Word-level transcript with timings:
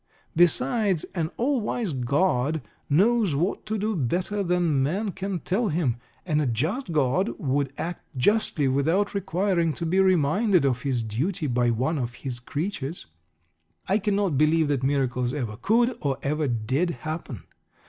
Besides, 0.35 1.03
an 1.13 1.29
all 1.37 1.61
wise 1.61 1.93
God 1.93 2.63
knows 2.89 3.35
what 3.35 3.67
to 3.67 3.77
do 3.77 3.95
better 3.95 4.41
than 4.41 4.81
man 4.81 5.11
can 5.11 5.37
tell 5.37 5.67
Him, 5.67 5.97
and 6.25 6.41
a 6.41 6.47
just 6.47 6.91
God 6.91 7.29
would 7.37 7.71
act 7.77 8.01
justly 8.17 8.67
without 8.67 9.13
requiring 9.13 9.73
to 9.73 9.85
be 9.85 9.99
reminded 9.99 10.65
of 10.65 10.81
His 10.81 11.03
duty 11.03 11.45
by 11.45 11.69
one 11.69 11.99
of 11.99 12.15
His 12.15 12.39
creatures. 12.39 13.05
I 13.87 13.99
cannot 13.99 14.39
believe 14.39 14.69
that 14.69 14.81
miracles 14.81 15.35
ever 15.35 15.55
could 15.55 15.95
or 16.01 16.17
ever 16.23 16.47
did 16.47 16.89
happen. 17.05 17.41